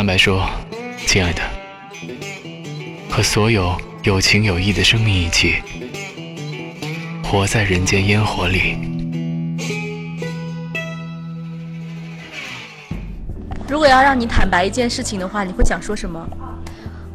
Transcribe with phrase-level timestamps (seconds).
[0.00, 0.48] 坦白说，
[1.06, 1.42] 亲爱的，
[3.10, 5.56] 和所有有情有义的生命一起，
[7.22, 8.78] 活在人间烟火里。
[13.68, 16.26] 如果要让你坦白一件事情的话，你会想说什么？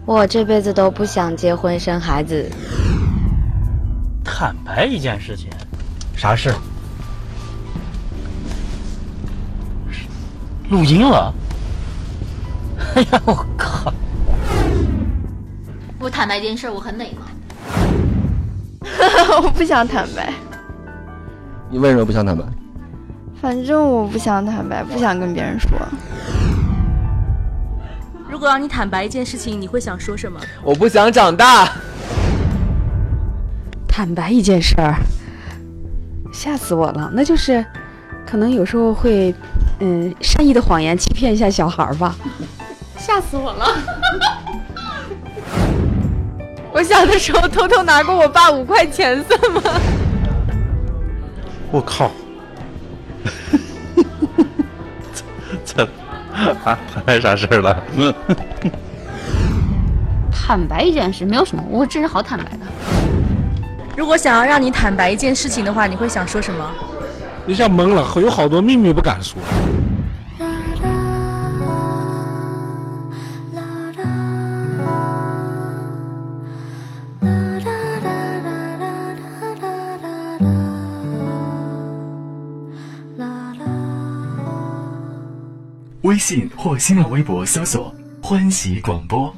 [0.05, 2.47] 我这辈子都不想结婚生孩子。
[4.23, 5.49] 坦白一件事情，
[6.15, 6.53] 啥事？
[10.69, 11.33] 录音了。
[12.95, 13.93] 哎呀，我靠！
[15.99, 17.25] 我坦白一件事，我很美吗？
[19.43, 20.31] 我不想坦白。
[21.69, 22.43] 你为什么不想坦白？
[23.41, 25.69] 反正我不想坦白，不想跟别人说。
[28.29, 30.39] 如果让你坦白一件事情，你会想说什么？
[30.63, 31.69] 我不想长大。
[33.87, 34.95] 坦白一件事儿，
[36.31, 37.11] 吓死我了。
[37.13, 37.65] 那就是，
[38.25, 39.35] 可能有时候会，
[39.79, 42.15] 嗯，善意的谎言欺骗一下小孩吧。
[43.05, 43.67] 吓死我了！
[46.73, 49.61] 我小的时候偷偷拿过我爸五块钱，算吗？
[51.71, 52.09] 我靠！
[55.63, 55.83] 这
[56.63, 57.83] 啊，还啥事儿了？
[60.31, 62.61] 坦白一件事没有什么，我这人好坦白的。
[63.95, 66.67] 如果想要让你坦白一件事情的话，你会想说什么？
[67.45, 69.39] 一下懵了，有好多秘密不敢说。
[86.27, 89.31] 信或新浪微博搜索“欢喜广播”，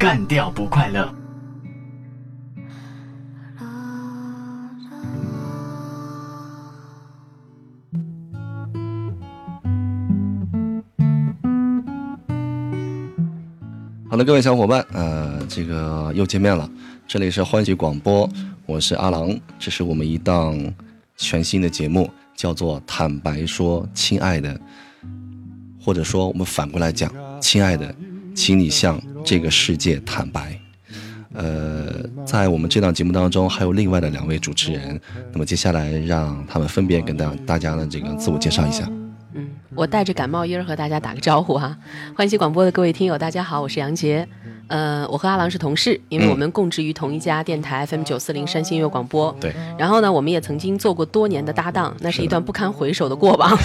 [0.00, 1.04] 干掉不快乐。
[14.08, 16.66] 好的，各位小伙伴，呃，这个又见面了，
[17.06, 18.26] 这里是欢喜广播，
[18.64, 20.58] 我是阿郎，这是我们一档
[21.18, 24.54] 全新的节目，叫做《坦白说，亲爱的》。
[25.88, 27.10] 或者说，我们反过来讲，
[27.40, 27.94] 亲爱的，
[28.34, 30.54] 请你向这个世界坦白。
[31.32, 31.86] 呃，
[32.26, 35.00] 在我们这档节目当中，还有另外的两位主持人，
[35.32, 38.86] 那么接下来让他们分别跟大大家呢这个自我介绍一下。
[39.32, 41.74] 嗯，我带着感冒音儿和大家打个招呼哈，
[42.14, 44.28] 欢喜广播的各位听友，大家好，我是杨杰。
[44.68, 49.34] 呃，我和阿郎是同事，因为我们共职于同一家电台 FM 九四零山西音乐广播。
[49.40, 49.52] 对。
[49.78, 53.58] 然后呢，我们也曾经做过多年的搭档，那是一段不堪回首的过往。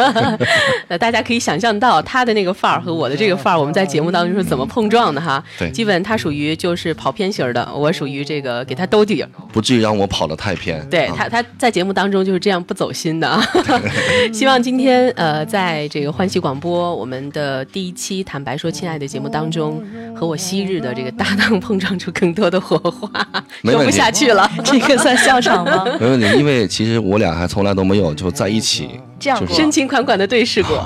[0.88, 5.42] 那大家可以想象到他的那个范儿和我的这个范儿，我们在节目当中是怎么碰撞的哈？
[5.58, 5.70] 对。
[5.70, 10.88] 基本他属于就是跑偏型的，我属于这个给他兜底儿，不至于让我跑得太偏。
[10.88, 13.40] 对他，他在节目当中就是这样不走心的。
[14.32, 19.82] 希望今天呃，在这个欢喜广播我们的第一期坦白说亲爱的节目当中，
[20.20, 23.08] 和我昔日的这个搭档碰撞出更多的火花，
[23.64, 25.82] 说不下去了， 这个算笑场吗？
[25.98, 30.84] 没问题，因为其实我俩还从来都没有就在一起这样深情款款的对视过，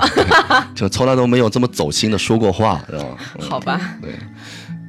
[0.73, 3.17] 就从来都没有这么走心的说过话，知道吗？
[3.37, 3.81] 好吧。
[4.01, 4.11] 对，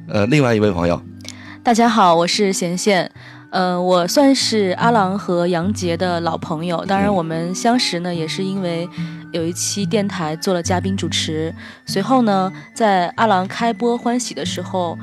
[0.07, 1.01] 呃，另外一位朋友，
[1.61, 3.11] 大家好，我是贤贤，
[3.51, 8.87] 嗯，我算是阿郎和杨杰的老朋友，当然我们相识呢也是因为。
[9.33, 11.53] 有一期电台做了嘉宾主持，
[11.85, 14.97] 随后呢，在阿郎开播欢喜的时候，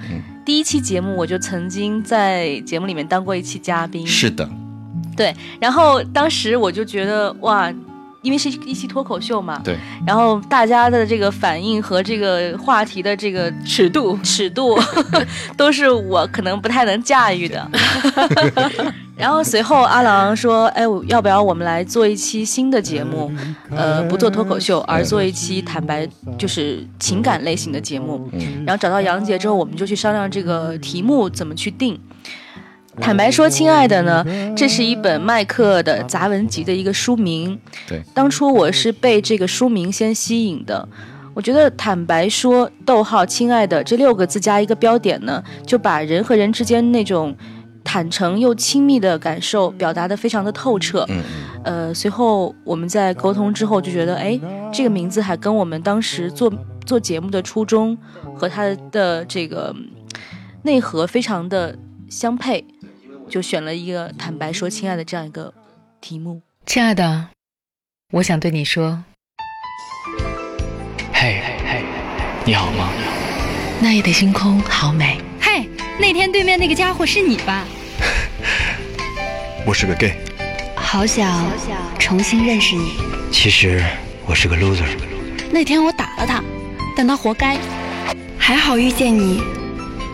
[0.47, 4.05] 第一期节目我就曾经在节目里面当过一期嘉宾。
[4.07, 4.49] 是的，
[5.15, 5.37] 对。
[5.61, 7.71] 然后当时我就觉得哇，
[8.25, 9.77] 因为是一期脱口秀嘛，对。
[10.05, 14.77] 然后大家的这个反应和这个话题的这个尺度尺度，
[15.57, 17.71] 都是我可能不太能驾驭的。
[19.17, 23.31] 然后随后阿郎说：“哎，要不要我们来做一期新的节目？
[23.71, 26.05] 呃，不做脱口秀，而做一期坦白，
[26.37, 28.29] 就是情感类型的节目。
[28.67, 31.97] 然后找到杨杰之后，我们就去商量这个题目怎么去定。
[33.01, 34.25] 坦白说，亲爱的呢，
[34.57, 37.59] 这是一本麦克的杂文集的一个书名。
[37.89, 40.89] 对，当初我是被这个书名先吸引的。
[41.35, 47.35] 我觉得坦白说，逗号，亲爱的这六个字加一个标点呢，就把人和人之间那种。”
[47.87, 51.23] 坦诚又亲密的感受表达的非常的透彻，嗯
[51.65, 54.41] 呃，随后我们在沟通之后就觉得，哎，
[54.73, 56.51] 这个名字还跟我们当时做
[56.87, 57.97] 做节目的初衷
[58.35, 59.77] 和它的这个
[60.63, 61.77] 内核非常的
[62.09, 62.65] 相配，
[63.29, 65.53] 就选了一个坦白说亲爱的这样一个
[66.01, 66.43] 题目。
[66.67, 67.29] 亲爱的，
[68.13, 69.03] 我想对你说，
[71.13, 71.85] 嘿嘿，
[72.45, 72.91] 你好吗？
[73.81, 75.21] 那夜的星空好美。
[75.41, 75.69] 嘿
[75.99, 77.65] 那天对面那个家伙是你吧？
[79.67, 80.17] 我是个 gay，
[80.77, 81.51] 好想
[81.99, 82.93] 重新认识你。
[83.33, 83.83] 其实
[84.27, 84.87] 我是个 loser。
[85.51, 86.43] 那天我打了他，
[86.97, 87.59] 但他活该。
[88.39, 89.41] 还好遇见你，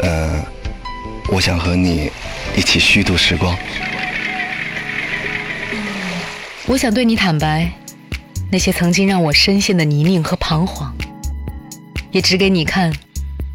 [0.02, 0.44] 呃，
[1.32, 2.08] 我想和你
[2.60, 3.56] 一起虚度时光。
[6.66, 7.72] 我想对你坦白，
[8.52, 10.94] 那些曾经让我深陷的泥泞和彷徨，
[12.12, 12.92] 也指给你看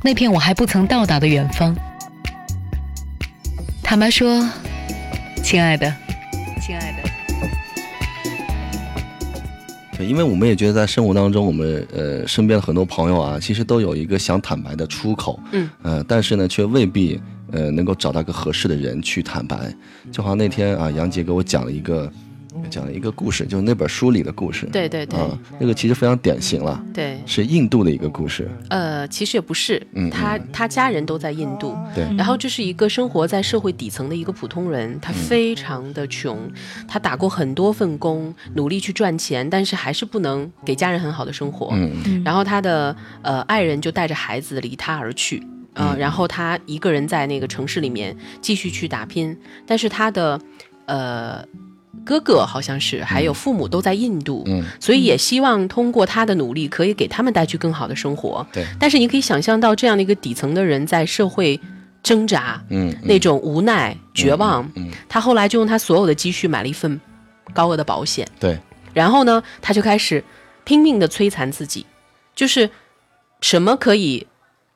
[0.01, 1.75] 那片我还不曾到达的远方。
[3.83, 4.43] 坦白说，
[5.43, 5.93] 亲爱的，
[6.59, 6.97] 亲爱的。
[9.95, 17.21] 对，因为我们也觉得在生活当中，我们呃身边的很多朋友啊，其实都有一个想坦白的出口，嗯，呃，但是呢，却未必
[17.55, 19.73] 呃能够找到一个合适的人去坦白。
[20.11, 22.11] 就好像那天啊，杨杰给我讲了一个
[22.69, 25.19] 讲了一个故事，就是那本书里的故事，对对对。
[25.19, 27.19] 啊，那个其实非常典型了，对。
[27.25, 32.03] 是印度的一个故事，呃，其实也不是，嗯他他家人都在印度，对。
[32.17, 36.37] 然后这是一个生活在社会底层的一个普通人，他非常的穷，
[36.87, 41.69] 他打过很多份工，努力去赚钱，但是还是不能给家人很好的生活。
[41.73, 42.23] 嗯。
[42.23, 45.43] 然后他的呃爱人就带着孩子离他而去。
[45.75, 45.97] 呃，嗯。
[45.99, 49.37] 然后他一个人在那个城市里面继续去打拼，
[49.67, 50.39] 但是他的
[50.87, 51.45] 呃
[52.03, 54.63] 哥哥好像是还有父母都在印度，嗯。
[54.79, 58.45] 所以也希望通过他的努力，可以给他们带去更好的生活。
[58.51, 58.65] 对。
[58.79, 61.59] 但是你可以想象到这样的一个底层的人在社会
[62.01, 62.97] 挣扎，嗯嗯。
[63.03, 64.67] 那种无奈、绝望。
[64.75, 64.89] 嗯。
[65.07, 66.99] 他后来就用他所有的积蓄买了一份
[67.53, 68.59] 高额的保险，对，
[68.91, 70.21] 然后呢，他就开始
[70.65, 71.85] 拼命的摧残自己，
[72.35, 72.69] 就是
[73.39, 74.27] 什么可以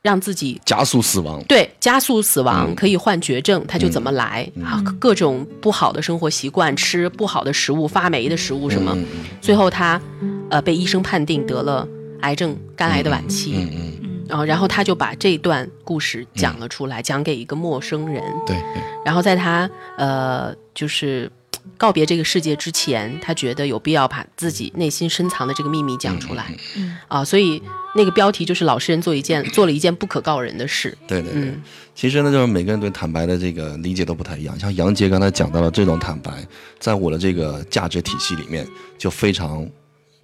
[0.01, 2.75] 让自己加速死亡，对，加速死亡嗯。
[2.75, 4.81] 可以患绝症，他就怎么来、啊？
[4.97, 9.05] 各种不好的生活习惯，吃不好的食物、发霉的食物什么，嗯
[9.41, 10.01] 最后他
[10.49, 11.87] 呃被医生判定得了
[12.21, 13.53] 癌症，肝癌的晚期。
[13.55, 13.69] 嗯
[14.01, 18.23] 嗯，然后，然后他就把这段故事讲了出来，讲给一个陌生人。
[18.45, 18.55] 对，
[19.03, 21.29] 然后在他呃，就是
[21.77, 26.55] 告别这个世界之前，他觉得有必要把自己内心深藏的这个秘密讲出来。
[26.75, 27.61] 嗯啊，所以
[27.95, 30.97] 那个标题就是老实人做一件 做了一件不可告人的事。
[31.07, 31.41] 对对对。
[31.43, 31.61] 嗯
[31.95, 34.57] 其实呢，就是每个人对坦白的这个理解都不太一样。
[34.57, 36.31] 像杨杰刚才讲到了这种坦白，
[36.79, 38.65] 在我的这个价值体系里面
[38.97, 39.69] 就非常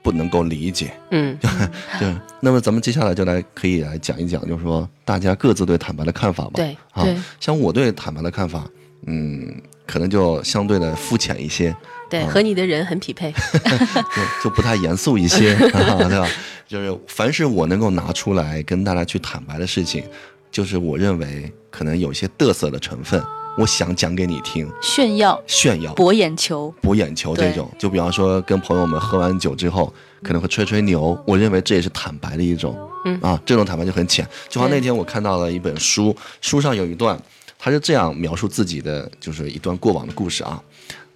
[0.02, 0.94] 不能够理解。
[1.12, 1.38] 嗯，
[2.00, 2.16] 对。
[2.40, 6.52] 那么咱们接下来就来可以来讲一讲，就是说大家各自对坦白的看法吧。
[6.54, 7.06] 对啊，
[7.42, 8.66] 像我对坦白的看法，
[9.08, 11.76] 嗯，可能就相对的肤浅一些，
[12.10, 13.32] 对，啊和你的人很匹配。
[14.44, 16.28] 就就不太严肃一些， 啊对吧？
[16.68, 20.04] 就是凡是我能够拿出来跟大家去坦白的事情，
[20.52, 23.24] 就是我认为可能有一些嘚瑟的成分，
[23.58, 26.74] 我想讲给你听，炫耀、炫耀、博眼球。
[26.82, 27.72] 博眼球这种。
[27.78, 29.94] 就比方说跟朋友们喝完酒之后，
[30.24, 32.76] 可能会吹吹牛，我认为这也是坦白的一种。
[33.08, 34.28] 嗯啊，这种坦白就很浅。
[34.50, 37.16] 就好像那天我看到了一本书，书上有一段，
[37.58, 40.62] 他是这样描述自己的，就是一段过往的故事啊。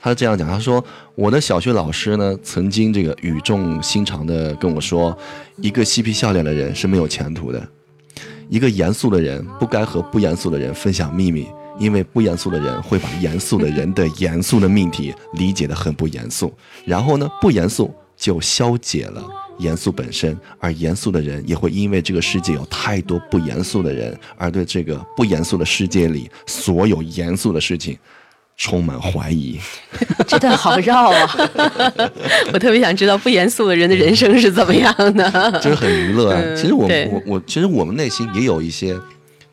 [0.01, 0.83] 他是这样讲，他说
[1.13, 5.15] 我的小学老师呢，曾经这个语重心长的跟我说，
[5.57, 7.67] 一个嬉皮笑脸的人是没有前途的，
[8.47, 11.47] 一个严肃的人不该和不严肃的人分享秘密，
[11.77, 16.53] 因为不严肃的人会把严肃的人的严肃的命题理解的很不严肃，
[16.85, 19.23] 然后呢，不严肃 就消解了。
[19.59, 27.97] 严肃本身，而严肃的人也会因为这个世界有太多不严肃的人，而对这个不严肃的世界里所有严肃的事情
[28.55, 29.59] 充满怀疑。
[30.25, 31.35] 这段好绕啊！
[32.53, 35.59] 我特别想知道不严肃的人的人生是怎么样的。
[35.61, 36.41] 就是很娱乐啊。
[36.41, 38.97] 嗯其实我我我，其实我们内心也有一些，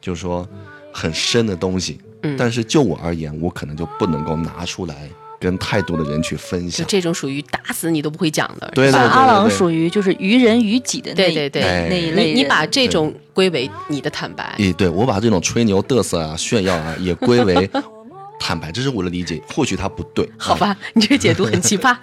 [0.00, 0.49] 就是说
[0.92, 1.99] 很深的东西。
[2.23, 5.11] 嗯但是就我而言，我可能就不能够拿出来
[5.46, 6.86] 跟太多的人去分就享。
[6.88, 8.68] 这种属于打死你都不会讲的。
[8.74, 12.34] 对对对像阿郎对对属于就是于人于己的那对对对那那一类。
[12.34, 14.54] 你你把这种归为你的坦白。
[14.58, 17.70] 诶，对我把这种吹牛嘚瑟啊、炫耀啊，也归为
[18.40, 19.40] 坦白，这是我的理解。
[19.48, 21.96] 或许他不对，好吧，你这个解读很奇葩。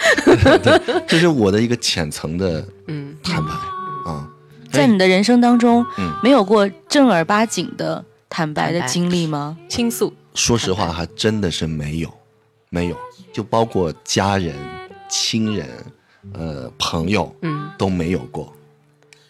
[1.05, 3.51] 这是我的一个浅层的嗯坦白
[4.09, 4.29] 啊。
[4.71, 9.55] 在你的人生当中，嗯没有过正儿八经的坦白的经历吗？
[9.69, 12.12] 倾诉，说实话，还真的是没有，
[12.71, 12.97] 没有，
[13.33, 14.55] 就包括家人、
[15.09, 15.67] 亲人、
[16.33, 18.53] 呃朋友，嗯，都没有过。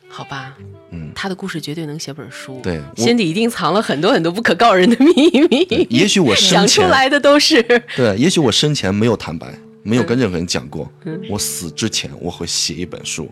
[0.10, 0.54] 好吧，
[0.92, 2.60] 嗯，他的故事绝对能写本书。
[2.62, 5.88] 对心里一定藏了很多很多不可告人的秘密。
[5.90, 7.64] 也许我 生想出前来的都是
[7.96, 9.48] 对，也许我生前没有坦白，
[9.84, 10.90] 没有跟任何人讲过。
[11.06, 13.30] 嗯我死之前我会写一本书，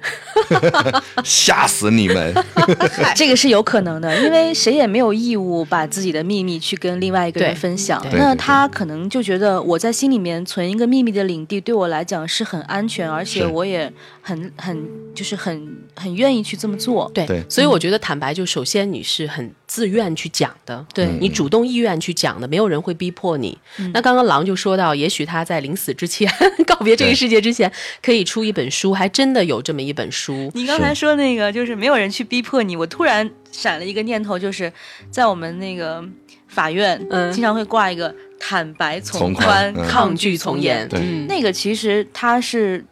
[1.24, 2.34] 吓死你们！
[3.16, 8.06] 这个是有可能的，因为谁也没有义务把自己的秘密去跟另外一个人分享。
[8.14, 17.10] 那他可能就觉得我在心里面存一个秘密的领地，对我来讲是很安全，而且我也很很就是很很愿意去这么做。
[17.14, 23.58] 对，对所以我觉得坦白就首先你是很自愿去讲的，对你主动意愿去讲的，没有人会逼迫你。
[23.80, 26.32] 嗯那刚刚狼就说到，也许他在临死之前，
[26.66, 30.52] 告别这个世界之前，可以出一本书，还真的有这么一本书。
[30.54, 34.72] 你刚才说那个就是没有人去逼迫你，我突然闪了一个念头，就是
[35.10, 36.04] 在我们那个
[36.48, 40.88] 法院，嗯经常会挂一个坦白从从宽嗯抗拒从严。
[40.88, 42.84] 对嗯那个其实它是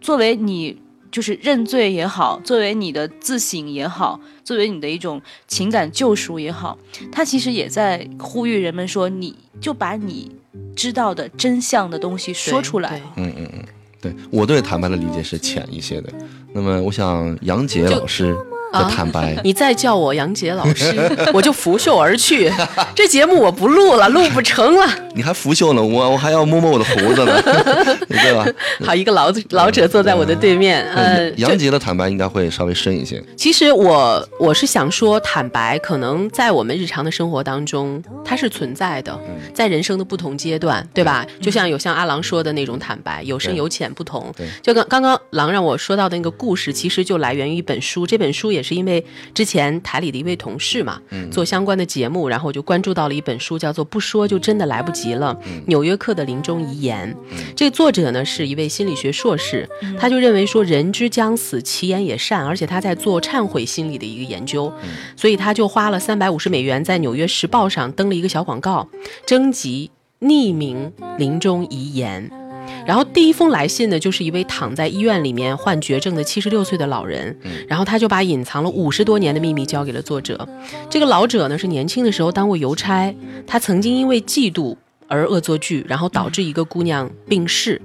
[0.00, 0.76] 作为你
[1.10, 6.78] 就是认罪也好，作为你的自省也好，作为你的一种情感救赎也好，
[7.10, 10.30] 它其实也在呼吁人们说，你就把你
[10.76, 13.00] 知道的真相的东西说出来。
[13.16, 13.64] 嗯嗯嗯，
[14.00, 16.12] 对我对坦白的理解是浅一些的。
[16.52, 18.36] 那么我想杨杰老师
[18.72, 20.94] 的坦白，你再叫我杨杰老师，
[21.32, 22.52] 我就拂袖而去。
[22.94, 24.86] 这节目我不录了，录不成了。
[25.14, 27.42] 你还拂袖呢，我我还要摸摸我的胡子呢，
[28.08, 28.46] 对吧？
[28.84, 33.22] 好，一个老老者坐在我的对面，呃，杨杰的坦白应该会稍微深一些。
[33.36, 39.18] 其实我我是想说，坦白可能在我们日常的生活当中，它是存在的，
[39.52, 41.26] 在人生的不同阶段，对吧？
[41.40, 44.32] 就像有像阿郎说的那种坦白，有深有浅不同。
[44.62, 48.06] 就刚刚刚狼让我说到的那个故事，其实就来源于一本书。
[48.06, 51.00] 这本书也是因为之前台里的一位同事嘛，
[51.30, 55.36] 做相关的节目，然后我就关注到了一本书，叫做《不说就真的来不及了》，
[55.66, 57.14] 纽约客的临终遗言。
[57.56, 64.72] 这个作者呢是一位心理学硕士，他就认为说人之将死，其言也善，而且他在做忏悔心理的一个研究，
[65.16, 68.88] 所以他就花了三百五十美元在《纽约时报》上登了一个小广告，
[69.26, 72.47] 征集匿名临终遗言。
[72.86, 80.48] 然后第一封来信呢，就是一位躺在医院里面患绝症的七十六岁的老人，然后他就把隐藏了五十多年的秘密交给了作者。
[80.88, 83.14] 这个老者呢是年轻的时候当过邮差，
[83.46, 87.80] 他曾经因为嫉妒而恶作剧，然后导致一个姑娘病逝。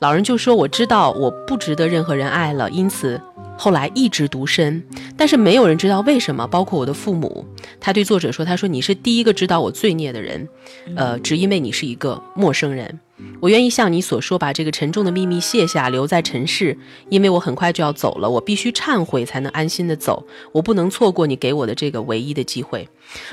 [0.00, 3.20] 老人就说：“我知道我不值得任何人爱了，因此
[3.56, 4.82] 后来一直独身。
[5.16, 7.44] 但是没有人知道为什么，包括我的父母。”
[7.78, 10.48] 他对作者说：“他说你是第一个知道我罪孽的人，
[10.96, 12.98] 呃，只因为你是一个陌生人。
[13.40, 16.76] 我愿意像你所说，把这个沉重的秘密卸下，留在尘世，
[17.08, 22.88] 因为我很快就要走了，我必须忏悔才能安心的走，我不能错过你给我的这个唯一的机会。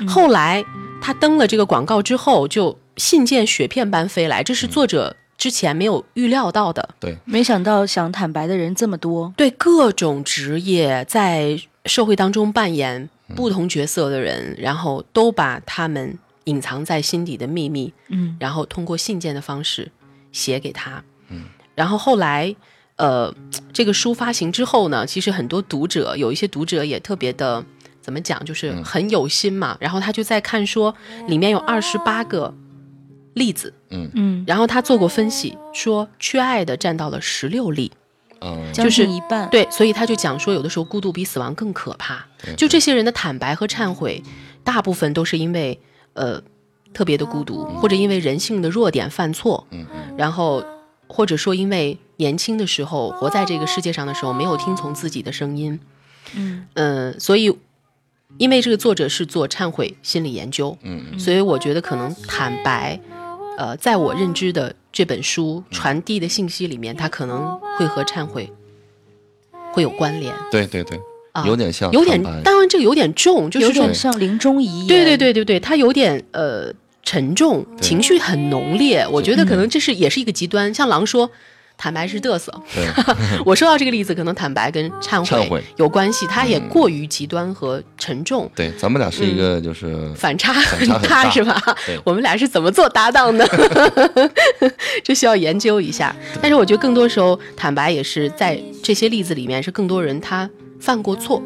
[0.06, 0.64] 后来
[1.00, 19.90] 他登了这个广告之后，就信件雪片般飞来，这是作者。”之前没有预料到的，对，没想到想坦白的人这么多，对各种职业在社会当中扮演不同角色的人，然后都把他们隐藏在心底的秘密，嗯，然后通过信件的方式
[20.32, 22.54] 写给他，嗯，然后后来，
[22.96, 23.32] 呃，
[23.72, 27.64] 这个书发行之后呢，其实很多读者有一些读者也特别的
[28.00, 30.94] 怎么讲，就是很有心嘛，然后他就在看说
[31.26, 32.54] 里面有二十八个。
[33.34, 34.10] 例子，嗯。
[34.14, 37.92] 嗯，然后他做过分析，说缺爱的占到了十六例，
[38.40, 42.26] 嗯，就是一半，对，所以他就讲说，有的时候孤独比死亡更可怕。
[42.56, 44.20] 就这些人的坦白和忏悔，
[44.64, 45.78] 大部分都是因为
[46.18, 46.42] 呃
[46.92, 50.62] 特别的孤独，或者因为人性的弱点犯错，嗯然后
[51.06, 55.80] 或者说因为年轻的时候活在这个世界上的时候没有听从自己的声音，
[56.34, 57.56] 嗯嗯，所以。
[58.36, 63.00] 因为这个作者是做忏悔心理研究，嗯所以我觉得可能坦白，
[63.56, 68.52] 呃，在我认知的这本书传递的信息里面，它可能会和忏悔
[69.72, 70.32] 会有关联。
[70.50, 71.00] 对对对，
[71.42, 74.88] 啊有点像有点，当然这个有点重，就是有点像临终遗言。
[74.88, 79.06] 对对对对对，它有点呃沉重，情绪很浓烈。
[79.10, 81.30] 我觉得可能这是也是一个极端，像狼说。
[81.80, 82.84] 坦白是嘚瑟， 对
[83.46, 91.62] 我说到这个例子，可能坦白跟忏悔有关系，它也过于极端和沉重，对，咱们俩是一个就是反差反差很大大是吧？
[92.02, 93.48] 我们俩是怎么做搭档的？
[95.04, 96.12] 这需要研究一下。
[96.42, 101.42] 但是我觉得更多时候，坦白也是在这些例子里面，是更多人他犯过错。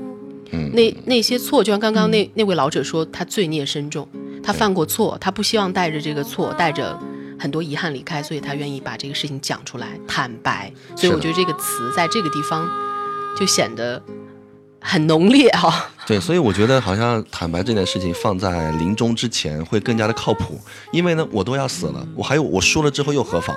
[0.51, 4.07] 嗯，那那些错，就像刚刚那那位老者说，他罪孽深重，
[4.43, 6.99] 他犯过错，他不希望带着这个错，带着
[7.39, 10.71] 很多遗憾离开，所以他愿意把这个事情讲出来，坦白。
[10.95, 12.69] 所以我觉得这个词在这个地方
[13.39, 14.03] 就显得
[14.79, 20.61] 很浓烈哈、 对，所以我觉得好像坦白这件事情放在临终之前会更加的靠谱，
[20.93, 23.57] 因为呢，我都要死了，我还有我说了之后又何妨，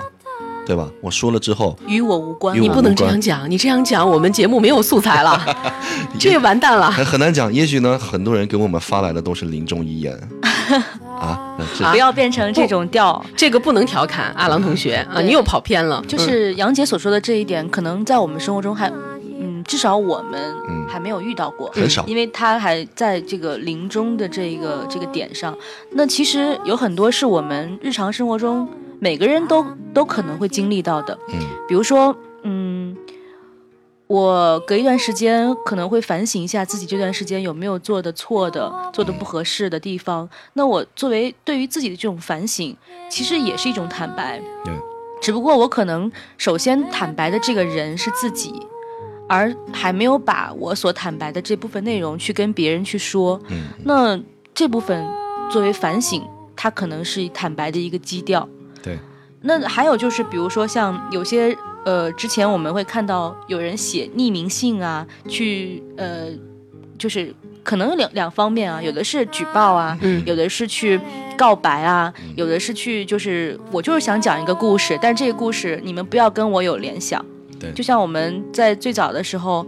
[0.66, 0.90] 对吧？
[1.00, 2.60] 我说了之后，与我无关。
[2.60, 5.40] 你不能这样讲，你这样讲，我们节目没有素材了，
[6.18, 6.90] 这完蛋了。
[6.90, 7.52] 很很难讲。
[7.52, 10.12] 也许呢，很多人给我们发来的都是临终遗言
[11.18, 16.02] 啊，那这不要变成这种调，这个不能调侃阿郎同学啊，你又跑偏了。
[16.08, 18.90] 就是杨姐所说的这一点，可能在我们生活中还，
[19.40, 20.54] 嗯，至少我们
[20.88, 25.56] 还没有遇到过，很少因为他还在这个临终的这个这个点上。
[25.92, 32.96] 那其实有很多是我们日常生活中每个人都都可能会经历到的，嗯，比如说，嗯，
[34.06, 40.28] 我隔一段时间可能会反省一下自己这段时间有没有做的错的、做的不合适的地方。
[40.54, 42.76] 那我作为对于自己的这种反省，
[43.10, 44.40] 其实也是一种坦白。
[44.64, 44.72] 对，
[45.20, 48.54] 只不过我可能首先坦白的这个人是自己，
[49.28, 53.40] 而还没有把我所坦白的这部分内容去跟别人去说。
[53.48, 54.18] 嗯，那
[54.54, 55.06] 这部分
[55.50, 56.22] 作为反省，
[56.54, 58.48] 它可能是坦白的一个基调。
[58.86, 58.98] 对。
[59.42, 66.28] 那还有就是，比如说像有些呃，之前我们会看到有人写匿名信啊，去呃，
[66.98, 70.98] 就是可能两两方面啊，有的是举报啊，嗯有的是去
[71.36, 77.24] 告白啊，有的是去就是我就是想讲一个故事，但这个故事你们不要跟我有联想。
[77.60, 79.64] 对就像我们在最早的时候，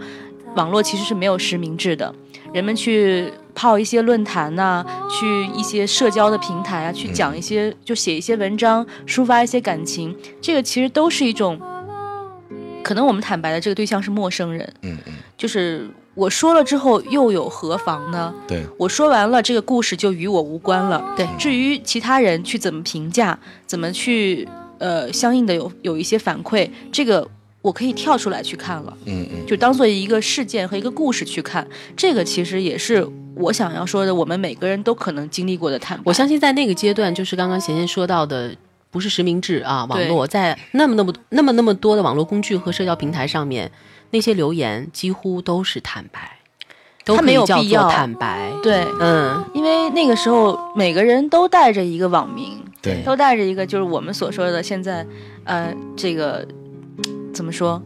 [0.56, 2.12] 网络其实是没有实名制的，
[2.52, 11.60] 人们去泡一些论坛呐、去一些社交的平台啊，去讲一些、就写一些文章，抒发一些感情，这个其实都是一种，
[12.82, 18.34] 可能我们坦白的这个对象是陌生人，嗯嗯，就是我说了之后又有何妨呢？
[18.46, 21.04] 对，我说完了，这个故事就与我无关了。
[21.16, 27.28] 对，至于其他人去怎么评价，怎么去呃相应的有有一些反馈，这个
[27.60, 28.96] 我可以跳出来去看了。
[29.06, 36.02] 嗯嗯，就当做一个事件和一个故事去看，这个其实也是我想要说的，我们每个人都可能经历过的坦白。
[36.06, 38.54] 我相信在那个阶段，就是刚刚贤贤说到的，
[38.90, 43.70] 不是实名制啊，网络在那么那么那么那么多的网络工具和社交平台上面，
[44.10, 46.38] 那些留言几乎都是坦白，
[47.04, 48.50] 都它没有必要坦白。
[48.62, 55.06] 对，嗯，因为那个时候每个人都带着一个网名，对都带着一个就是我们所说的现在，
[55.44, 56.46] 呃，这个
[57.38, 57.80] 怎么说，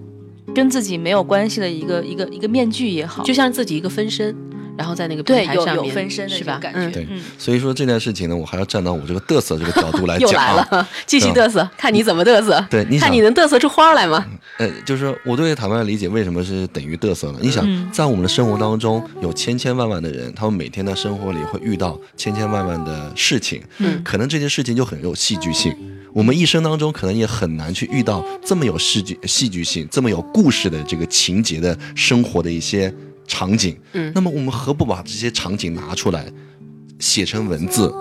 [0.55, 4.35] 跟自己没有关系的一个一个一个面具也好，就像自己一个分身，
[4.77, 6.59] 然后在那个平对有台上面有分身的是吧？
[6.61, 10.67] 这种感觉嗯，对嗯，所以说这件事情呢，我还要站到我这个嘚瑟这个角度来讲啊。
[10.71, 12.65] 来了，继续对嘚瑟，看你怎么嘚瑟。
[12.71, 14.25] 对你想看你能嘚瑟出花来吗？
[14.59, 17.39] 呃，就是说我对坦白的理解，为什么是等于嘚瑟呢？
[17.43, 25.75] 你想嗯，在我们的生活当中，有千千万万的人，他们每天的生活里会遇到千千万万的事情，嗯可能这些事情就很有戏剧性。
[26.15, 32.93] 我们一生当中可能也很难去遇到这么有戏剧戏剧性、这么有故事的这个情节的生活的一些
[33.27, 33.79] 场景。
[33.93, 34.13] 嗯。
[34.15, 36.27] 那么我们何不把这些场景拿出来，
[36.99, 37.93] 写成文字，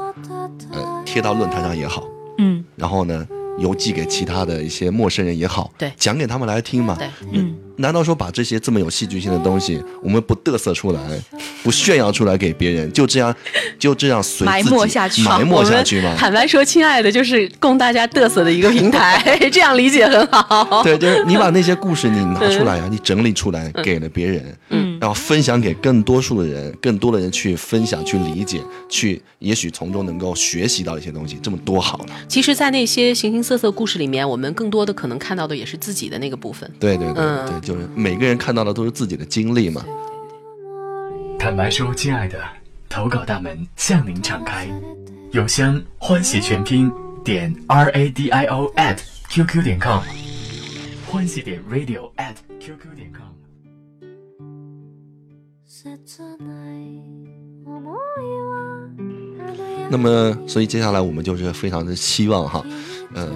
[0.71, 2.03] 呃，贴到论坛上也好，
[2.37, 2.63] 嗯。
[2.75, 3.27] 然后呢，
[3.59, 5.91] 邮寄给其他的一些陌生人也好，对。
[5.97, 6.95] 讲给他们来听嘛。
[6.95, 10.99] 对，嗯，难道说把这些这么有戏剧性的东西，我们不嘚瑟出来，
[11.63, 13.35] 不炫耀出来给别人，就这样
[13.77, 15.21] 就这样随埋自己没下去。
[15.23, 16.15] 埋没下去吗？
[16.17, 20.81] 坦白说，亲爱的，就是供大家嘚瑟的一个平台， 这样理解很好。
[20.83, 32.13] 对，就是你把那些故事你拿出来呀、你整理出来给了别人，嗯然后分享给更多数的人，更多的人去分享、去理解、去，也许从中能够学习到一些东西，这么多好呢？
[32.27, 36.71] 其实，在那些形形色色故事里面，我们更多的可能看到的也是自己的那个部分。
[36.79, 39.83] 对对对、嗯对，就是每个人看到的都是自己的经历嘛。
[41.39, 42.37] 坦白说，亲爱的，
[42.87, 44.69] 投稿大门向您敞开，
[45.31, 46.91] 邮箱欢喜全拼
[47.23, 48.99] 点 r a d i o at
[49.31, 50.03] qq 点 com，
[51.07, 53.40] 欢喜点 radio at qq 点 com。
[59.89, 62.61] 那么，所以接下来我们就是非常的希望哈，
[63.13, 63.29] 呃，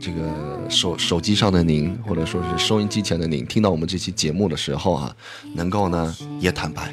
[0.00, 5.14] 这个手手机上的您，或者说是收音机前的您，听到我们这期节目的时候啊，
[5.54, 6.92] 能够呢也坦白，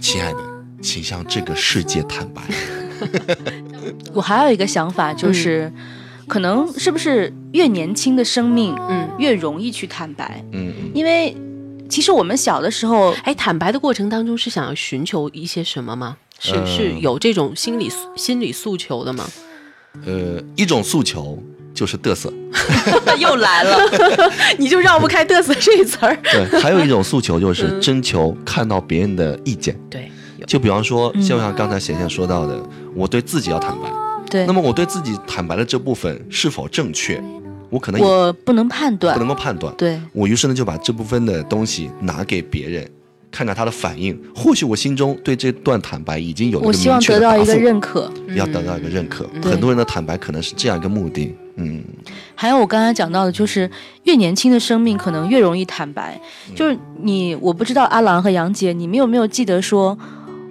[0.00, 0.38] 亲爱的，
[0.82, 2.42] 请向这个世界坦白。
[4.12, 5.72] 我还有一个想法，就是、
[6.26, 11.36] 可能是不是越年轻的生命，嗯，越容易去坦白，嗯嗯，因为
[11.88, 16.16] 其实我们小的时候，哎，坦白的过程当中是想要寻求一些什么吗？
[16.40, 19.24] 是、呃是有这种心理心理诉求的吗？
[20.04, 21.38] 呃，一种诉求
[21.72, 22.32] 就是嘚瑟，
[23.18, 23.78] 又来了，
[24.58, 26.16] 你就绕不开嘚瑟这词儿。
[26.22, 29.78] 对，还有一种诉求 就是嗯征求看到别人的意见。
[29.88, 32.60] 对，有就比方说，嗯就像刚才贤贤说到的，
[32.96, 33.88] 我对自己要坦白，
[34.28, 37.22] 对那，么我对自己坦白的这部分是否正确，
[37.74, 39.74] 我可能我不能判断不能，够判断。
[39.76, 42.88] 对，我于是呢就把这部分的东西拿给别人，
[43.32, 44.16] 看看他的反应。
[44.32, 48.08] 或许我心中对这段坦白已经有了我希望得到一个认可。
[48.36, 49.28] 要得到一个认可。
[49.32, 51.34] 嗯很多人的坦白可能是这样一个目的。
[51.56, 51.82] 嗯，
[52.36, 53.68] 还有我刚才讲到的，就是
[54.04, 56.20] 越年轻的生命可能越容易坦白。
[56.48, 59.98] 嗯就是你，我不知道阿郎和杨姐，你们有没有记得说，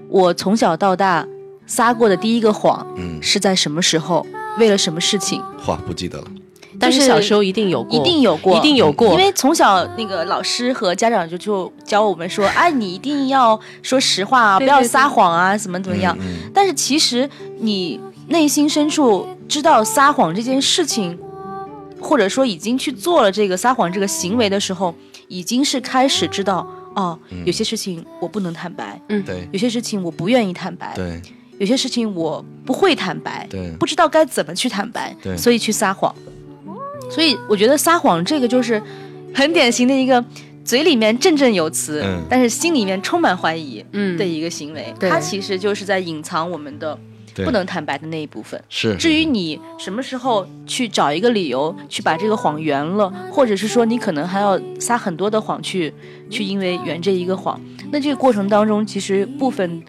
[0.10, 1.26] 我从小到大
[1.66, 4.26] 撒过的第一个谎嗯，是在什么时候，
[4.60, 5.42] 为了什么事情？
[5.58, 6.26] 话不记得了。
[6.84, 16.18] 但是小时候一定有过，一定有过，一定有过，因为从小那个老师和家长就就教我们说，哎，你一定要说实话啊，不要撒谎啊，怎么怎么样。
[16.54, 21.18] 但是其实你内心深处知道撒谎这件事情，
[22.02, 24.94] 或者说已经去做了这个撒谎这个行为的时候，
[25.28, 27.44] 已经是开始知道哦，嗯。
[27.46, 29.24] 有些事情我不能坦白，嗯。
[29.24, 29.48] 对。
[29.52, 31.22] 有些事情我不愿意坦白，对。
[31.60, 33.72] 有些事情我不会坦白，对。
[33.80, 35.38] 不知道该怎么去坦白，对。
[35.38, 36.14] 所以去撒谎。
[37.14, 38.82] 所以我觉得撒谎这个就是
[39.36, 40.24] 很典型的一个
[40.66, 44.92] 嘴里面振振有词，嗯但是心里面充满怀疑嗯的一个行为。
[45.00, 46.98] 对它其实就是在隐藏我们的
[47.36, 48.60] 不能坦白的那一部分。
[48.68, 55.94] 是至于你什么时候去找一个理由去把这个谎圆了，或者是说你可能还要撒很多的谎去
[56.32, 59.84] 去因为圆这一个谎，那这个过程当中其实部分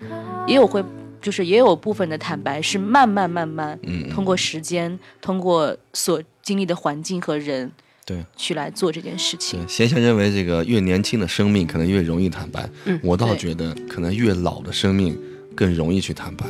[0.46, 0.84] 也有会。
[1.24, 7.72] 就是也有部分的坦白是慢慢慢慢，嗯通过时间，通过所经历的环境和人，
[8.04, 9.60] 对去来做这件事情。
[9.64, 15.18] 对，贤贤认为这个越年轻的生命可能越容易坦白，嗯我倒觉得可能越老的生命
[15.56, 16.44] 更容易去坦白，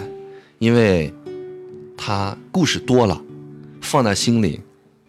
[0.59, 1.15] 因为
[1.97, 3.23] 他故事多了，
[3.81, 4.61] 放在心里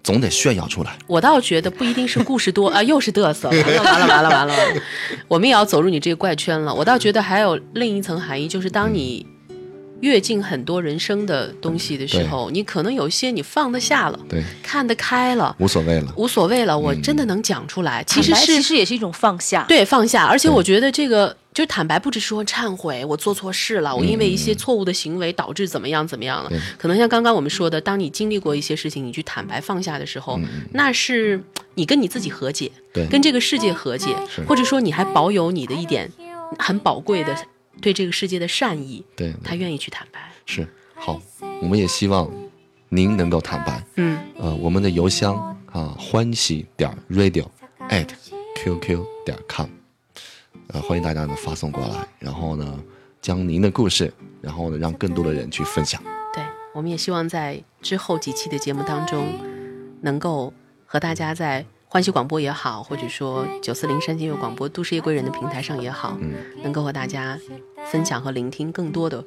[0.04, 0.96] 总得炫耀出来。
[1.08, 4.82] 我倒觉得不一定是故事多啊，又是嘚瑟，完了完了完了，完了
[5.28, 6.72] 我们也要走入你这个怪圈了。
[6.72, 9.26] 我倒觉得还有另一层含义，就是当你
[10.02, 16.14] 跃进很多人生的东西的时候，你可能有一些你放得下了，对，看得开了，无所谓了。
[16.18, 18.04] 无所谓了，我真的能讲出来。
[18.04, 26.50] 其实是其实也是一种放下，对放下，而且我觉得这个就是坦白，不只是说忏悔，我做错事了，我因为一些错误的行为导致怎么样怎么样了。
[26.50, 26.60] 对。
[26.78, 30.40] 可能像刚刚我们说的，当你经历过一些事情，你去坦白放下的时候，
[30.74, 31.42] 那是
[31.76, 33.08] 你跟你自己和解，对。
[33.08, 34.16] 跟这个世界和解，
[34.48, 36.12] 或者说你还保有你的一点
[36.60, 37.36] 很宝贵的
[37.82, 40.32] 对这个世界的善意，对，他愿意去坦白。
[40.46, 41.22] 是好，
[41.62, 42.32] 我们也希望
[42.90, 43.84] 您能够坦白。
[43.96, 45.36] 嗯，呃，我们的邮箱
[45.72, 47.46] 啊，欢喜点 radio
[47.90, 48.08] at
[48.56, 49.68] qq 点 com，
[50.68, 52.80] 呃，欢迎大家呢发送过来，然后呢，
[53.22, 54.12] 将您的故事，
[54.42, 56.02] 然后呢，让更多的人去分享。
[56.34, 59.28] 对，我们也希望在之后几期的节目当中，
[60.02, 60.54] 能够
[60.86, 67.40] 和大家在欢喜广播也好，或者说九四零山金乐广播都市夜归人的平台上也好，嗯，能够和大家
[67.90, 69.24] 分享和聆听更多的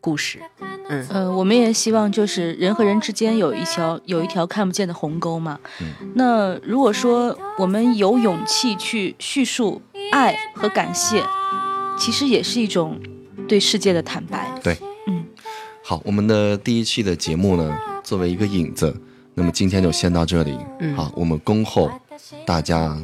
[0.00, 0.40] 故事。
[0.88, 5.60] 嗯，呃，我们也希望就是人和人之间有一条有一条看不见的鸿沟嘛。
[5.80, 11.22] 嗯那如果说我们有勇气去叙述爱和感谢，
[11.96, 13.00] 其实也是一种
[13.46, 14.60] 对世界的坦白。
[14.60, 15.24] 对，嗯，
[15.84, 18.92] 好，我们的第一期的节目呢，作为一个引子，
[19.38, 20.58] 那么今天就先到这里。
[20.80, 21.90] 嗯好，我们恭候
[22.46, 22.96] 大家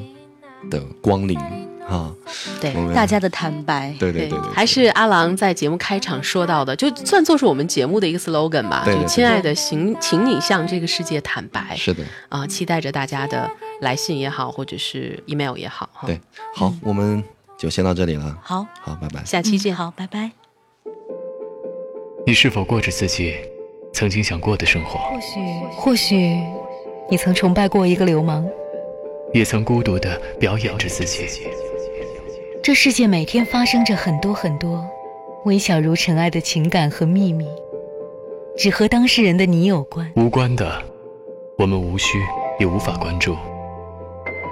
[0.71, 1.39] 的光临
[1.87, 2.11] 啊。
[2.59, 3.95] 对大家的坦白。
[3.99, 8.81] 对对对对，还是阿郎在节目开场说到的，就算作是我们节目的一个 slogan 吧。
[8.83, 11.77] 对对对就亲爱的，请请你向这个世界坦白。
[11.77, 13.51] 是的，啊、期待着大家的
[13.83, 15.91] 来信也好，或者是 email 也好。
[15.93, 16.19] 哈对，
[16.55, 17.23] 好，我们
[17.59, 18.39] 就先到这里了。
[18.43, 19.23] 好，好，拜拜。
[19.27, 19.77] 下期见。
[19.77, 20.31] 好，拜拜。
[22.27, 23.35] 你是否过着自己
[23.93, 24.99] 曾经想过的生活？
[24.99, 25.41] 或许，
[25.77, 26.39] 或许
[27.09, 28.45] 你曾崇拜过一个流氓。
[29.33, 31.27] 也曾孤独地表演着自己。
[32.63, 34.85] 这世界每天发生着很多很多
[35.45, 37.47] 微小如尘埃的情感和秘密，
[38.57, 40.11] 只和当事人的你有关。
[40.17, 40.83] 无关的，
[41.57, 42.19] 我们无需
[42.59, 43.37] 也无法关注，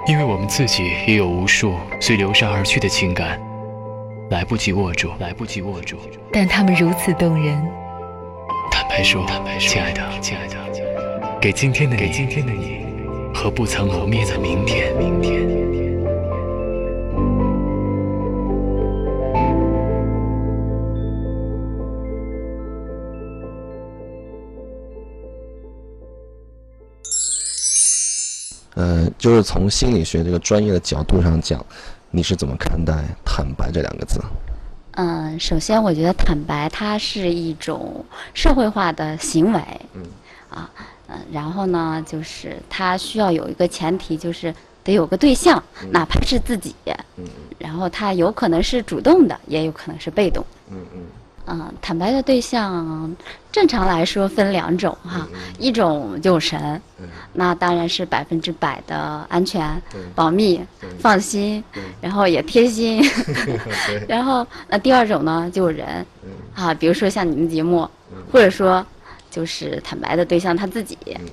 [0.07, 3.39] 因为我们自己也有无数随流沙而去的情感，
[4.29, 5.97] 来不及握住，来不及握住。
[6.31, 7.80] 但他们如此动人。
[8.71, 9.23] 坦白说，
[9.59, 10.55] 亲爱的，亲爱的，
[11.39, 12.85] 给今天的你，给今天的你
[13.33, 15.41] 和不曾磨灭的明天，明天。
[28.75, 31.63] 呃，就是从心理学这个专业的角度上讲，
[32.09, 34.19] 你是怎么看待“坦白”这两个字？
[34.91, 39.61] 嗯，首先我觉得坦白它是一种社会化的行为，
[39.93, 40.03] 嗯，
[40.49, 40.69] 啊，
[41.07, 46.75] 嗯，然后呢，就是它需要有一个前提，就是得有个对象，哪怕是自己，
[47.17, 47.25] 嗯
[47.57, 50.43] 然后它有可能是主动的，也有可能是被动。
[50.69, 51.01] 嗯嗯
[51.47, 53.15] 嗯，坦白的对象，
[53.51, 55.27] 正常来说分两种哈，
[55.59, 56.81] 一种就是神，
[57.33, 59.81] 那当然是百分之百的安全、
[60.15, 60.61] 保密、
[60.99, 61.63] 放心，
[61.99, 63.03] 然后也贴心。
[64.07, 66.05] 然后那第二种呢，就是人，
[66.55, 67.89] 啊，比如说像你们节目，
[68.31, 68.85] 或者说
[69.29, 71.25] 就是坦白的对象他自己，嗯，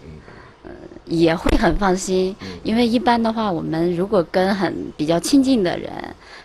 [1.08, 5.90] 也会很放心，因为一般的话，我们如果跟很比较亲近的人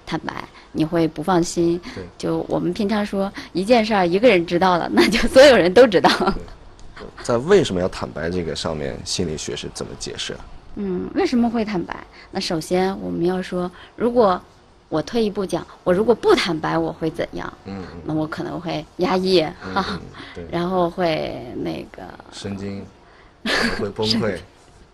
[0.06, 1.80] 坦白，你会不放心。
[2.18, 6.10] 就我们平常说一件事儿，一个人知道了，那就所有人都知道。
[7.22, 10.36] 在为什么要坦白这个上面，心理学是怎么解释？
[10.76, 11.96] 嗯，为什么会坦白？
[12.32, 14.42] 那首先我们要说，如果
[14.90, 17.52] 我退一步讲，我如果不坦白，我会怎样？
[17.66, 20.00] 嗯那我可能会压抑嗯哈、
[20.38, 22.86] 嗯 然后会那个，神经
[23.80, 24.38] 会崩溃。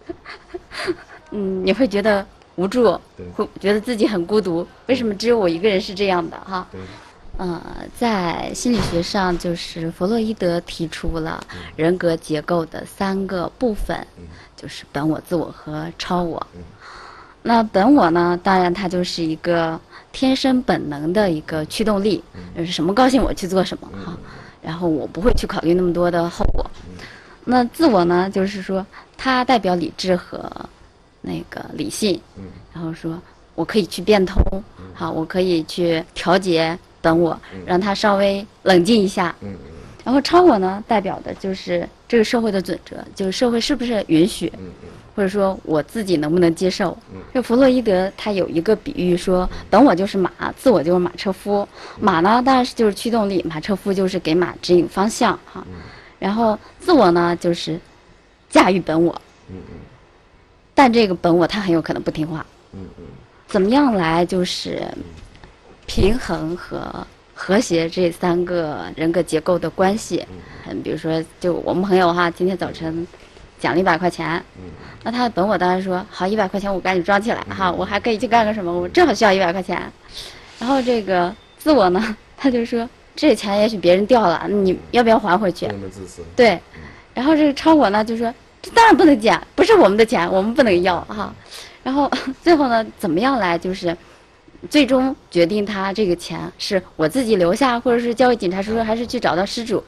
[1.31, 2.99] 嗯，你会觉得无助，
[3.35, 4.65] 会觉得自己很孤独。
[4.87, 6.67] 为什么只有我一个人是这样的哈？
[7.37, 7.61] 嗯，
[7.95, 11.41] 在心理学上，就是弗洛伊德提出了
[11.77, 13.97] 人格结构的三个部分，
[14.57, 16.45] 就是本我、自我和超我。
[17.41, 19.79] 那本我呢，当然它就是一个
[20.11, 22.21] 天生本能的一个驱动力，
[22.57, 24.17] 就是什么高兴我去做什么哈，
[24.61, 26.69] 然后我不会去考虑那么多的后果。
[27.49, 28.85] 那自我呢，就是说
[29.17, 30.49] 它代表理智和
[31.21, 32.19] 那个理性，
[32.73, 33.19] 然后说
[33.55, 34.41] 我可以去变通，
[34.93, 36.77] 好，我可以去调节。
[37.01, 39.33] 等我，让他稍微冷静一下。
[39.41, 39.55] 嗯
[40.03, 44.51] 然后超我呢，代表的就是这个社会的准则，就是社会是不是允许，
[45.15, 46.97] 或者说我自己能不能接受。
[47.33, 51.65] 这弗洛伊德他有一个比喻说，本我就是马，自我就是马车夫。
[52.01, 55.65] 马呢，当然是就是驱动力，马车夫就是给马指引方向哈。
[56.19, 57.79] 然后自我呢，就是
[58.49, 59.19] 驾驭本我。
[59.49, 59.75] 嗯嗯。
[60.75, 62.45] 但这个本我他很有可能不听话。
[62.73, 63.05] 嗯嗯。
[63.47, 64.85] 怎么样来就是？
[65.91, 66.79] 平衡和
[67.33, 70.23] 和谐这三个人格结构的关系，
[70.67, 73.07] 嗯，比如说，就我们朋友哈，今天早晨
[73.59, 74.69] 奖了一百块钱，嗯，
[75.03, 78.71] 那他的本我当然说好，一百块钱我赶紧装起来哈，我还可以去干个什么？
[78.71, 79.81] 我正好需要一百块钱。
[80.59, 82.87] 然后这个自我呢，他就说
[83.27, 85.67] 这钱也许别人掉了，你要不要还回去？
[85.67, 86.21] 那么自私。
[86.37, 86.57] 对，
[87.13, 91.33] 然后这个超我呢就说这当然不能捡，不是我们的钱，我们不能要哈。
[91.83, 92.09] 然后
[92.41, 93.95] 最后呢，怎么样来就是？
[94.69, 99.81] 最终决定他这个钱是我自己留下，或者是交给警察叔叔，还是去找到失主？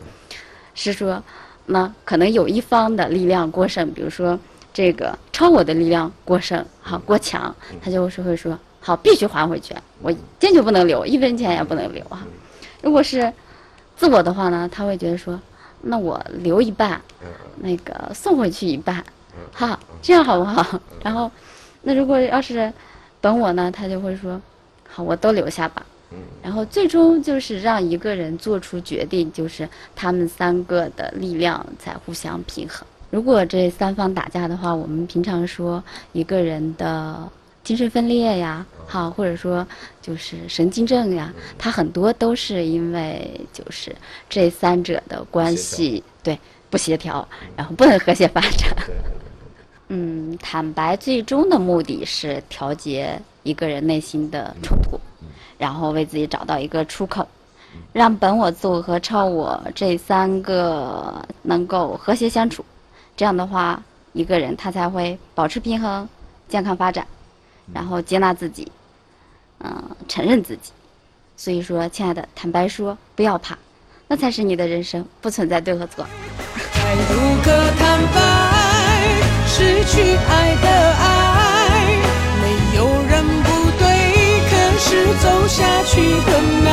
[0.73, 1.21] 是说，
[1.65, 4.39] 那可能有一方的力量过剩，比如说
[4.73, 12.25] 这个超我的力量过剩，好过强，他就是会说，好必须还回去，我坚决不能留，一分钱也不能留啊。
[12.81, 13.31] 如果是
[13.95, 15.39] 自我的话呢，他会觉得说，
[15.81, 17.01] 那我留一半，
[17.57, 19.03] 那个送回去一半，
[19.53, 20.79] 好，这样好不好？
[21.03, 21.31] 然后，
[21.81, 22.71] 那如果要是
[23.19, 24.41] 本我呢，他就会说。
[24.93, 25.85] 好，我都留下吧。
[26.11, 29.65] 嗯，然后最终就是让一个人做出决定，就是
[29.95, 32.85] 他们三个的力量在互相平衡。
[33.09, 37.25] 如果这三方打架的话，我们平常说一个人的
[37.63, 39.65] 精神分裂呀，好，或者说
[40.01, 43.95] 就是神经症呀，它很多都是因为就是
[44.29, 46.37] 这三者的关系对
[46.69, 48.75] 不协调，然后不能和谐发展。
[49.89, 53.21] 嗯，坦白最终的目的是调节。
[53.43, 54.99] 一个人内心的冲突，
[55.57, 57.27] 然后为自己找到一个出口，
[57.91, 62.63] 让本我、自我和超我这三个能够和谐相处，
[63.17, 63.81] 这样的话，
[64.13, 66.07] 一个人他才会保持平衡、
[66.49, 67.07] 健康发展，
[67.73, 68.71] 然后接纳自己，
[69.59, 70.71] 嗯，承认自己。
[71.37, 73.57] 所以说，亲爱的，坦白说，不要怕，
[74.07, 76.05] 那才是你的人生，不存在对和错。
[76.73, 78.19] 该如何坦白，
[79.47, 80.67] 失去爱的
[80.99, 81.07] 爱。
[82.41, 83.83] 没有人不对，
[84.49, 86.69] 可是走下去很难。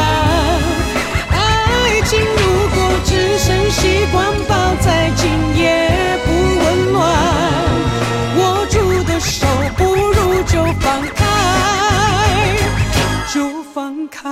[1.30, 4.16] 爱情如果只剩习惯
[4.48, 6.17] 抱在紧，也
[10.58, 12.56] 就放开，
[13.32, 14.28] 就放开。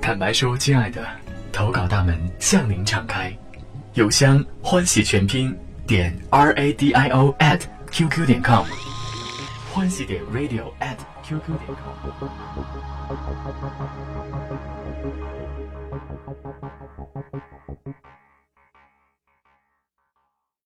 [0.00, 1.06] 坦白说，亲爱的，
[1.52, 3.30] 投稿大门向您敞开。
[3.92, 5.54] 邮箱欢喜全拼
[5.86, 8.64] 点 r a d i o at qq 点 com。
[9.70, 11.92] 欢喜点 radio at qq 点 com。